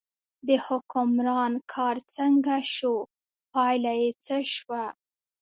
[0.47, 2.95] د حکمران کار څنګه شو،
[3.53, 4.83] پایله یې څه شوه.